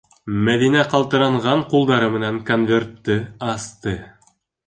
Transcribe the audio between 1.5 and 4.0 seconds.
ҡулдары менән конвертты асты.